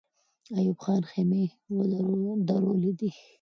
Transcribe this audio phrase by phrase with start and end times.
[0.55, 1.43] ایوب خان خېمې
[2.47, 3.09] درولې وې.